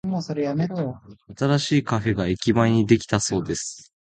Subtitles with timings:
[1.37, 3.93] 新しいカフェが駅前にできたそうです。